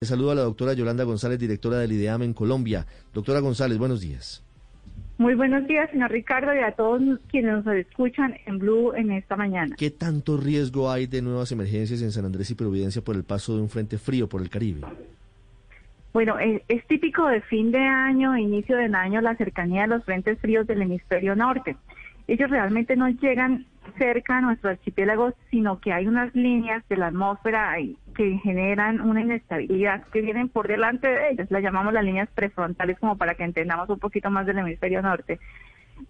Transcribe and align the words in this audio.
Saludo 0.00 0.30
a 0.30 0.36
la 0.36 0.42
doctora 0.42 0.74
Yolanda 0.74 1.02
González, 1.02 1.40
directora 1.40 1.78
del 1.78 1.90
IDEAM 1.90 2.22
en 2.22 2.32
Colombia. 2.32 2.86
Doctora 3.12 3.40
González, 3.40 3.78
buenos 3.78 4.00
días. 4.00 4.44
Muy 5.18 5.34
buenos 5.34 5.66
días, 5.66 5.90
señor 5.90 6.12
Ricardo, 6.12 6.54
y 6.54 6.58
a 6.58 6.70
todos 6.70 7.02
quienes 7.28 7.64
nos 7.64 7.74
escuchan 7.74 8.36
en 8.46 8.60
Blue 8.60 8.94
en 8.94 9.10
esta 9.10 9.34
mañana. 9.34 9.74
¿Qué 9.76 9.90
tanto 9.90 10.36
riesgo 10.36 10.88
hay 10.88 11.08
de 11.08 11.20
nuevas 11.20 11.50
emergencias 11.50 12.00
en 12.00 12.12
San 12.12 12.24
Andrés 12.24 12.48
y 12.52 12.54
Providencia 12.54 13.02
por 13.02 13.16
el 13.16 13.24
paso 13.24 13.56
de 13.56 13.62
un 13.62 13.68
frente 13.68 13.98
frío 13.98 14.28
por 14.28 14.40
el 14.40 14.50
Caribe? 14.50 14.82
Bueno, 16.12 16.38
es, 16.38 16.62
es 16.68 16.86
típico 16.86 17.26
de 17.26 17.40
fin 17.40 17.72
de 17.72 17.80
año, 17.80 18.38
inicio 18.38 18.76
del 18.76 18.94
año, 18.94 19.20
la 19.20 19.34
cercanía 19.34 19.82
de 19.82 19.88
los 19.88 20.04
frentes 20.04 20.38
fríos 20.38 20.64
del 20.68 20.82
hemisferio 20.82 21.34
norte. 21.34 21.76
Ellos 22.28 22.48
realmente 22.48 22.94
no 22.94 23.08
llegan 23.08 23.66
cerca 23.96 24.38
a 24.38 24.40
nuestro 24.40 24.70
archipiélago, 24.70 25.32
sino 25.50 25.80
que 25.80 25.92
hay 25.92 26.06
unas 26.06 26.34
líneas 26.34 26.86
de 26.88 26.96
la 26.96 27.08
atmósfera 27.08 27.74
que 28.14 28.38
generan 28.42 29.00
una 29.00 29.20
inestabilidad 29.20 30.04
que 30.08 30.20
vienen 30.20 30.48
por 30.48 30.68
delante 30.68 31.08
de 31.08 31.30
ellas. 31.30 31.50
Las 31.50 31.62
llamamos 31.62 31.92
las 31.92 32.04
líneas 32.04 32.28
prefrontales 32.34 32.98
como 32.98 33.16
para 33.16 33.34
que 33.34 33.44
entendamos 33.44 33.88
un 33.88 33.98
poquito 33.98 34.30
más 34.30 34.46
del 34.46 34.58
hemisferio 34.58 35.02
norte 35.02 35.38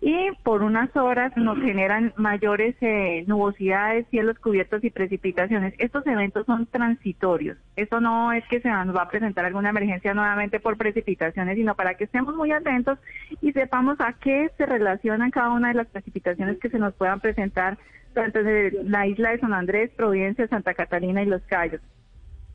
y 0.00 0.30
por 0.42 0.62
unas 0.62 0.94
horas 0.96 1.36
nos 1.36 1.58
generan 1.58 2.12
mayores 2.16 2.76
eh, 2.80 3.24
nubosidades, 3.26 4.06
cielos 4.10 4.38
cubiertos 4.38 4.84
y 4.84 4.90
precipitaciones. 4.90 5.74
Estos 5.78 6.06
eventos 6.06 6.46
son 6.46 6.66
transitorios. 6.66 7.56
Eso 7.76 8.00
no 8.00 8.32
es 8.32 8.44
que 8.48 8.60
se 8.60 8.68
nos 8.68 8.94
va 8.96 9.02
a 9.02 9.08
presentar 9.08 9.44
alguna 9.44 9.70
emergencia 9.70 10.14
nuevamente 10.14 10.60
por 10.60 10.76
precipitaciones, 10.76 11.56
sino 11.56 11.74
para 11.74 11.94
que 11.94 12.04
estemos 12.04 12.34
muy 12.36 12.52
atentos 12.52 12.98
y 13.40 13.52
sepamos 13.52 14.00
a 14.00 14.12
qué 14.14 14.50
se 14.56 14.66
relacionan 14.66 15.30
cada 15.30 15.50
una 15.50 15.68
de 15.68 15.74
las 15.74 15.88
precipitaciones 15.88 16.58
que 16.58 16.70
se 16.70 16.78
nos 16.78 16.94
puedan 16.94 17.20
presentar 17.20 17.78
tanto 18.14 18.42
de 18.42 18.72
la 18.84 19.06
isla 19.06 19.30
de 19.30 19.40
San 19.40 19.52
Andrés, 19.52 19.90
Providencia, 19.96 20.48
Santa 20.48 20.74
Catalina 20.74 21.22
y 21.22 21.26
Los 21.26 21.42
Cayos 21.42 21.80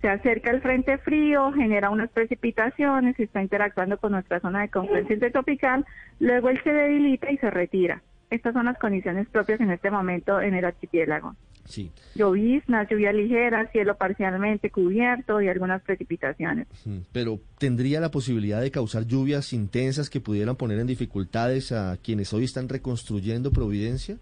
se 0.04 0.10
acerca 0.10 0.52
el 0.52 0.62
frente 0.62 0.98
frío, 0.98 1.54
genera 1.54 1.90
unas 1.90 2.12
precipitaciones, 2.12 3.18
está 3.18 3.42
interactuando 3.42 3.98
con 3.98 4.12
nuestra 4.12 4.42
zona 4.42 4.60
de 4.64 4.68
confluencia 4.68 5.14
intertropical, 5.14 5.86
luego 6.20 6.50
él 6.50 6.60
se 6.62 6.73
debilita 6.73 7.32
y 7.32 7.38
se 7.38 7.50
retira. 7.50 8.04
Estas 8.30 8.52
son 8.52 8.66
las 8.66 8.78
condiciones 8.78 9.30
propias 9.30 9.62
en 9.62 9.72
este 9.72 9.90
momento 9.90 10.42
en 10.42 10.56
el 10.56 10.66
archipiélago. 10.66 11.38
Sí. 11.64 11.90
Lloviznas, 12.16 12.90
lluvia 12.90 13.14
ligera, 13.14 13.72
cielo 13.72 13.95
parcialmente 13.95 14.72
cubierto 14.72 15.42
y 15.42 15.48
algunas 15.48 15.82
precipitaciones. 15.84 16.67
Pero 17.14 17.40
¿tendría 17.58 18.02
la 18.02 18.12
posibilidad 18.12 18.60
de 18.60 18.72
causar 18.72 19.06
lluvias 19.06 19.54
intensas 19.54 20.10
que 20.10 20.20
pudieran 20.20 20.58
poner 20.58 20.80
en 20.80 20.88
dificultades 20.88 21.72
a 21.72 21.95
quienes 22.04 22.34
hoy 22.34 22.44
están 22.44 22.67
reconstruyendo 22.67 23.54
Providencia? 23.54 24.17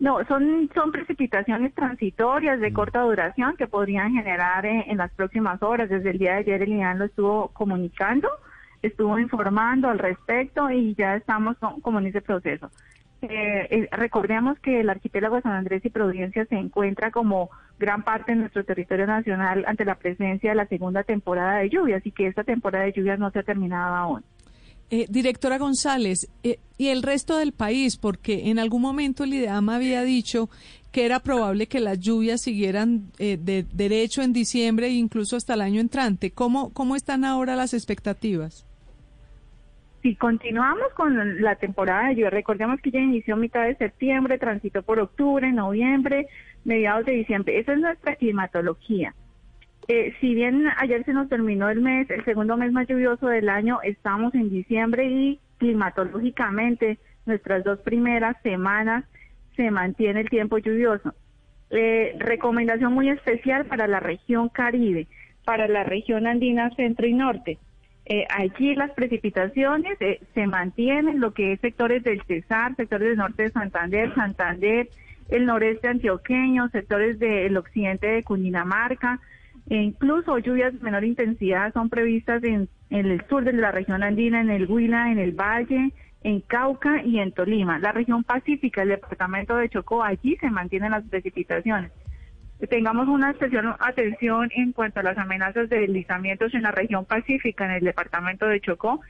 No, 0.00 0.24
son, 0.26 0.70
son 0.74 0.92
precipitaciones 0.92 1.74
transitorias 1.74 2.60
de 2.60 2.70
mm. 2.70 2.74
corta 2.74 3.00
duración 3.00 3.56
que 3.56 3.66
podrían 3.66 4.12
generar 4.12 4.64
eh, 4.64 4.84
en, 4.88 4.98
las 4.98 5.10
próximas 5.12 5.62
horas. 5.62 5.88
Desde 5.88 6.10
el 6.10 6.18
día 6.18 6.32
de 6.34 6.38
ayer 6.38 6.62
el 6.62 6.68
INAN 6.68 6.98
lo 7.00 7.06
estuvo 7.06 7.48
comunicando, 7.48 8.28
estuvo 8.80 9.18
informando 9.18 9.88
al 9.88 9.98
respecto 9.98 10.70
y 10.70 10.94
ya 10.94 11.16
estamos 11.16 11.56
como 11.82 11.98
en 11.98 12.06
ese 12.06 12.20
proceso. 12.20 12.70
Eh, 13.20 13.66
eh, 13.70 13.88
recordemos 13.90 14.60
que 14.60 14.78
el 14.78 14.90
archipiélago 14.90 15.36
de 15.36 15.42
San 15.42 15.52
Andrés 15.52 15.84
y 15.84 15.90
Providencia 15.90 16.44
se 16.44 16.54
encuentra 16.54 17.10
como 17.10 17.50
gran 17.76 18.04
parte 18.04 18.30
de 18.30 18.38
nuestro 18.38 18.64
territorio 18.64 19.08
nacional 19.08 19.64
ante 19.66 19.84
la 19.84 19.96
presencia 19.96 20.50
de 20.50 20.56
la 20.56 20.66
segunda 20.66 21.02
temporada 21.02 21.58
de 21.58 21.70
lluvias 21.70 22.06
y 22.06 22.12
que 22.12 22.28
esta 22.28 22.44
temporada 22.44 22.84
de 22.84 22.92
lluvias 22.92 23.18
no 23.18 23.32
se 23.32 23.40
ha 23.40 23.42
terminado 23.42 23.96
aún. 23.96 24.24
Eh, 24.90 25.06
directora 25.10 25.58
González, 25.58 26.30
eh, 26.42 26.58
y 26.78 26.88
el 26.88 27.02
resto 27.02 27.36
del 27.36 27.52
país, 27.52 27.98
porque 27.98 28.48
en 28.48 28.58
algún 28.58 28.80
momento 28.80 29.24
el 29.24 29.34
IDEAM 29.34 29.68
había 29.68 30.02
dicho 30.02 30.48
que 30.92 31.04
era 31.04 31.20
probable 31.20 31.66
que 31.66 31.80
las 31.80 32.00
lluvias 32.00 32.40
siguieran 32.40 33.10
eh, 33.18 33.36
de 33.38 33.66
derecho 33.74 34.22
en 34.22 34.32
diciembre 34.32 34.86
e 34.86 34.92
incluso 34.92 35.36
hasta 35.36 35.52
el 35.52 35.60
año 35.60 35.80
entrante. 35.82 36.30
¿Cómo, 36.30 36.72
¿Cómo 36.72 36.96
están 36.96 37.26
ahora 37.26 37.54
las 37.54 37.74
expectativas? 37.74 38.64
Si 40.02 40.14
continuamos 40.14 40.90
con 40.94 41.42
la 41.42 41.56
temporada 41.56 42.08
de 42.08 42.14
lluvia, 42.14 42.30
recordemos 42.30 42.80
que 42.80 42.90
ya 42.90 43.00
inició 43.00 43.36
mitad 43.36 43.64
de 43.64 43.74
septiembre, 43.74 44.38
transitó 44.38 44.82
por 44.82 45.00
octubre, 45.00 45.52
noviembre, 45.52 46.28
mediados 46.64 47.04
de 47.04 47.12
diciembre. 47.12 47.58
Esa 47.58 47.74
es 47.74 47.80
nuestra 47.80 48.14
climatología. 48.16 49.12
Eh, 49.90 50.14
si 50.20 50.34
bien 50.34 50.66
ayer 50.76 51.02
se 51.06 51.14
nos 51.14 51.30
terminó 51.30 51.70
el 51.70 51.80
mes, 51.80 52.10
el 52.10 52.22
segundo 52.26 52.58
mes 52.58 52.72
más 52.72 52.86
lluvioso 52.86 53.28
del 53.28 53.48
año, 53.48 53.80
estamos 53.82 54.34
en 54.34 54.50
diciembre 54.50 55.06
y 55.06 55.40
climatológicamente 55.56 56.98
nuestras 57.24 57.64
dos 57.64 57.78
primeras 57.80 58.36
semanas 58.42 59.06
se 59.56 59.70
mantiene 59.70 60.20
el 60.20 60.28
tiempo 60.28 60.58
lluvioso. 60.58 61.14
Eh, 61.70 62.14
recomendación 62.18 62.92
muy 62.92 63.08
especial 63.08 63.64
para 63.64 63.86
la 63.86 63.98
región 63.98 64.50
Caribe, 64.50 65.06
para 65.46 65.66
la 65.68 65.84
región 65.84 66.26
andina 66.26 66.68
centro 66.76 67.06
y 67.06 67.14
norte. 67.14 67.58
Eh, 68.04 68.26
allí 68.28 68.74
las 68.74 68.90
precipitaciones 68.90 69.96
se 70.34 70.46
mantienen, 70.46 71.18
lo 71.18 71.32
que 71.32 71.52
es 71.52 71.60
sectores 71.60 72.02
del 72.02 72.22
Cesar, 72.24 72.76
sectores 72.76 73.08
del 73.08 73.16
norte 73.16 73.44
de 73.44 73.52
Santander, 73.52 74.14
Santander, 74.14 74.90
el 75.30 75.46
noreste 75.46 75.88
antioqueño, 75.88 76.68
sectores 76.68 77.18
del 77.18 77.56
occidente 77.56 78.06
de 78.06 78.22
Cundinamarca, 78.22 79.20
e 79.70 79.76
incluso 79.76 80.38
lluvias 80.38 80.72
de 80.72 80.80
menor 80.80 81.04
intensidad 81.04 81.72
son 81.74 81.90
previstas 81.90 82.42
en, 82.42 82.68
el 82.90 83.22
sur 83.28 83.44
de 83.44 83.52
la 83.52 83.70
región 83.70 84.02
andina, 84.02 84.40
en 84.40 84.50
el 84.50 84.66
Huila, 84.66 85.12
en 85.12 85.18
el 85.18 85.32
Valle, 85.32 85.92
en 86.22 86.40
Cauca 86.40 87.02
y 87.02 87.18
en 87.18 87.32
Tolima. 87.32 87.78
La 87.78 87.92
región 87.92 88.24
pacífica, 88.24 88.82
el 88.82 88.88
departamento 88.88 89.56
de 89.56 89.68
Chocó, 89.68 90.02
allí 90.02 90.36
se 90.36 90.50
mantienen 90.50 90.92
las 90.92 91.04
precipitaciones. 91.04 91.92
Tengamos 92.70 93.08
una 93.08 93.30
especial 93.30 93.76
atención 93.78 94.48
en 94.54 94.72
cuanto 94.72 95.00
a 95.00 95.02
las 95.02 95.18
amenazas 95.18 95.68
de 95.68 95.80
deslizamientos 95.80 96.54
en 96.54 96.62
la 96.62 96.72
región 96.72 97.04
pacífica, 97.04 97.66
en 97.66 97.72
el 97.72 97.84
departamento 97.84 98.46
de 98.46 98.60
Chocó, 98.60 99.00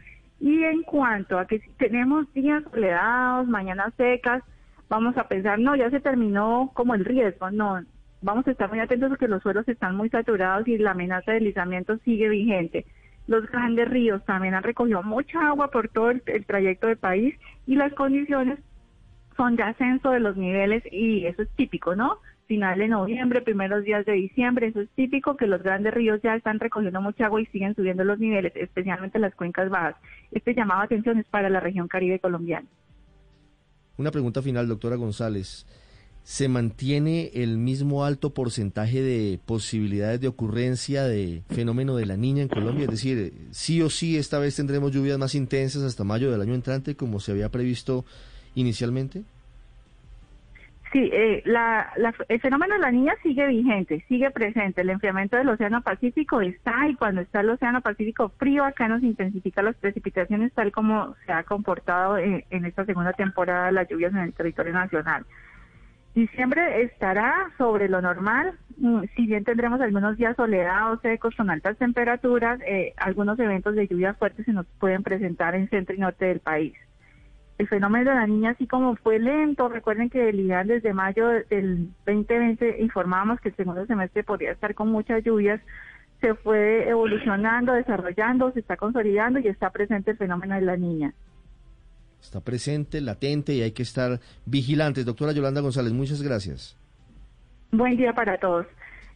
y 0.41 0.65
en 0.65 0.83
cuanto 0.83 1.39
a 1.39 1.47
que 1.47 1.61
si 1.61 1.71
tenemos 1.79 2.33
días 2.35 2.63
soleados, 2.71 3.47
mañanas 3.47 3.95
secas, 3.97 4.43
vamos 4.89 5.17
a 5.17 5.29
pensar, 5.29 5.59
no, 5.61 5.77
ya 5.77 5.89
se 5.91 6.01
terminó 6.01 6.73
como 6.75 6.95
el 6.95 7.05
riesgo, 7.05 7.51
no, 7.51 7.81
vamos 8.23 8.47
a 8.47 8.51
estar 8.51 8.69
muy 8.69 8.81
atentos 8.81 9.09
porque 9.11 9.29
los 9.29 9.43
suelos 9.43 9.69
están 9.69 9.97
muy 9.97 10.09
saturados 10.11 10.67
y 10.69 10.79
la 10.79 10.93
amenaza 10.93 11.33
de 11.33 11.41
deslizamiento 11.41 11.99
sigue 11.99 12.29
vigente. 12.29 12.87
Los 13.27 13.47
grandes 13.51 13.89
ríos 13.89 14.25
también 14.25 14.55
han 14.55 14.63
recogido 14.63 15.03
mucha 15.03 15.49
agua 15.49 15.71
por 15.71 15.89
todo 15.89 16.11
el, 16.11 16.23
trayecto 16.47 16.87
del 16.87 16.97
país 16.97 17.35
y 17.67 17.77
las 17.77 17.93
condiciones 17.93 18.59
son 19.37 19.55
de 19.57 19.63
ascenso 19.63 20.11
de 20.11 20.21
los 20.21 20.37
niveles 20.37 20.83
y 20.91 21.27
eso 21.27 21.43
es 21.43 21.49
típico, 21.51 21.95
¿no? 21.95 22.19
Final 22.47 22.79
de 22.79 22.89
noviembre, 22.89 23.43
primeros 23.43 23.85
días 23.85 24.07
de 24.07 24.13
diciembre, 24.13 24.69
eso 24.69 24.81
es 24.81 24.89
típico 24.97 25.37
que 25.37 25.47
los 25.47 25.63
grandes 25.63 25.93
ríos 25.93 26.21
ya 26.23 26.35
están 26.35 26.59
recogiendo 26.59 27.03
mucha 27.03 27.27
agua 27.27 27.43
y 27.43 27.47
siguen 27.47 27.75
subiendo 27.75 28.03
los 28.05 28.19
niveles, 28.19 28.53
especialmente 28.57 29.19
las 29.19 29.35
cuencas 29.35 29.69
bajas. 29.69 29.97
Este 30.33 30.55
llamado 30.55 30.81
a 30.81 30.85
atención 30.85 31.19
es 31.19 31.27
para 31.27 31.51
la 31.51 31.61
región 31.61 31.87
caribe 31.87 32.19
colombiana. 32.19 32.67
Una 33.99 34.11
pregunta 34.11 34.41
final, 34.41 34.67
doctora 34.67 34.97
González 34.97 35.67
se 36.29 36.47
mantiene 36.47 37.31
el 37.33 37.57
mismo 37.57 38.05
alto 38.05 38.35
porcentaje 38.35 39.01
de 39.01 39.41
posibilidades 39.47 40.21
de 40.21 40.29
ocurrencia 40.29 41.05
de 41.05 41.43
fenómeno 41.49 41.97
de 41.97 42.05
la 42.05 42.19
niña 42.19 42.43
en 42.43 42.49
Colombia? 42.49 42.85
Es 42.85 42.91
decir, 42.91 43.33
sí 43.51 43.81
o 43.81 43.89
sí 43.89 44.19
esta 44.19 44.39
vez 44.39 44.55
tendremos 44.55 44.93
lluvias 44.93 45.17
más 45.17 45.35
intensas 45.35 45.83
hasta 45.83 46.05
mayo 46.05 46.31
del 46.31 46.43
año 46.43 46.53
entrante 46.53 46.97
como 46.97 47.19
se 47.19 47.33
había 47.33 47.49
previsto 47.49 48.05
inicialmente? 48.55 49.23
Sí, 50.93 51.09
eh, 51.11 51.43
el 52.29 52.41
fenómeno 52.43 52.75
de 52.75 52.81
la 52.81 52.93
niña 52.93 53.15
sigue 53.23 53.47
vigente, 53.47 54.05
sigue 54.07 54.31
presente. 54.31 54.83
El 54.83 54.91
enfriamiento 54.91 55.39
del 55.39 55.49
Océano 55.49 55.81
Pacífico 55.81 56.43
está 56.43 56.89
y 56.91 56.95
cuando 56.97 57.23
está 57.23 57.41
el 57.41 57.49
Océano 57.49 57.81
Pacífico 57.81 58.29
frío, 58.37 58.67
acá 58.67 58.87
nos 58.87 59.03
intensifica 59.03 59.63
las 59.63 59.77
precipitaciones 59.77 60.53
tal 60.53 60.73
como 60.73 61.17
se 61.25 61.33
ha 61.33 61.45
comportado 61.45 62.19
en, 62.19 62.45
en 62.51 62.67
esta 62.67 62.85
segunda 62.85 63.15
temporada 63.15 63.73
las 63.73 63.89
lluvias 63.89 64.13
en 64.13 64.21
el 64.21 64.35
territorio 64.35 64.75
nacional. 64.75 65.25
Diciembre 66.19 66.83
estará 66.83 67.49
sobre 67.59 67.89
lo 67.89 68.03
normal, 68.03 68.59
mm, 68.77 69.03
si 69.15 69.27
bien 69.27 69.45
tendremos 69.45 69.81
algunos 69.81 70.17
días 70.17 70.35
soleados, 70.35 71.01
secos, 71.01 71.33
con 71.37 71.49
altas 71.49 71.79
temperaturas, 71.79 72.59
eh, 72.67 72.93
algunos 72.97 73.39
eventos 73.39 73.77
de 73.77 73.87
lluvia 73.87 74.15
fuerte 74.15 74.43
se 74.43 74.53
nos 74.53 74.67
pueden 74.81 75.05
presentar 75.05 75.55
en 75.55 75.71
centro 75.71 75.95
y 75.95 76.01
norte 76.01 76.25
del 76.25 76.41
país. 76.41 76.75
El 77.59 77.69
fenómeno 77.69 78.11
de 78.11 78.17
la 78.17 78.27
niña, 78.27 78.51
así 78.51 78.67
como 78.67 78.97
fue 78.97 79.21
lento, 79.21 79.69
recuerden 79.69 80.11
que 80.11 80.31
el 80.31 80.41
IDAN 80.41 80.67
desde 80.67 80.93
mayo 80.93 81.29
del 81.51 81.91
2020 82.05 82.83
informábamos 82.83 83.41
que 83.41 83.51
el 83.51 83.55
segundo 83.55 83.87
semestre 83.87 84.25
podría 84.25 84.51
estar 84.51 84.75
con 84.75 84.89
muchas 84.89 85.23
lluvias, 85.23 85.61
se 86.21 86.35
fue 86.35 86.89
evolucionando, 86.89 87.75
desarrollando, 87.75 88.51
se 88.51 88.59
está 88.59 88.77
consolidando 88.77 89.39
y 89.39 89.47
está 89.47 89.71
presente 89.71 90.11
el 90.11 90.17
fenómeno 90.17 90.57
de 90.57 90.63
la 90.63 90.77
niña 90.77 91.15
está 92.21 92.41
presente, 92.41 93.01
latente 93.01 93.55
y 93.55 93.63
hay 93.63 93.73
que 93.73 93.83
estar 93.83 94.21
vigilantes. 94.47 95.05
Doctora 95.05 95.33
Yolanda 95.33 95.61
González, 95.61 95.93
muchas 95.93 96.23
gracias. 96.23 96.77
Buen 97.71 97.97
día 97.97 98.13
para 98.13 98.39
todos. 98.39 98.67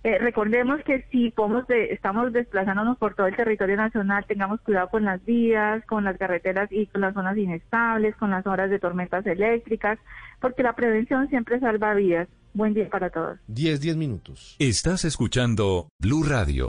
Eh, 0.04 0.18
recordemos 0.18 0.82
que 0.84 1.04
si 1.12 1.30
podemos 1.30 1.64
estamos 1.70 2.32
desplazándonos 2.32 2.98
por 2.98 3.14
todo 3.14 3.28
el 3.28 3.36
territorio 3.36 3.76
nacional, 3.76 4.24
tengamos 4.26 4.60
cuidado 4.60 4.88
con 4.88 5.04
las 5.04 5.24
vías, 5.24 5.84
con 5.86 6.02
las 6.02 6.18
carreteras 6.18 6.68
y 6.72 6.86
con 6.86 7.02
las 7.02 7.14
zonas 7.14 7.36
inestables, 7.36 8.16
con 8.16 8.30
las 8.30 8.44
horas 8.46 8.68
de 8.68 8.80
tormentas 8.80 9.24
eléctricas, 9.26 10.00
porque 10.40 10.64
la 10.64 10.74
prevención 10.74 11.28
siempre 11.28 11.60
salva 11.60 11.94
vidas. 11.94 12.28
Buen 12.52 12.74
día 12.74 12.90
para 12.90 13.10
todos. 13.10 13.38
10, 13.46 13.80
10 13.80 13.96
minutos. 13.96 14.56
Estás 14.58 15.04
escuchando 15.04 15.88
Blue 16.00 16.24
Radio. 16.24 16.60